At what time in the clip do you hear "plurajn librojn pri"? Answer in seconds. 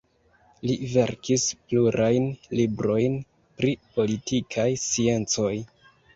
1.73-3.75